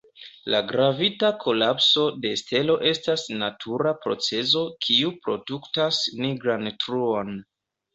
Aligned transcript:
La 0.53 0.61
gravita 0.69 1.29
kolapso 1.43 2.07
de 2.25 2.33
stelo 2.43 2.79
estas 2.93 3.29
natura 3.45 3.95
procezo 4.09 4.67
kiu 4.89 5.17
produktas 5.29 6.05
nigran 6.27 6.71
truon. 6.85 7.37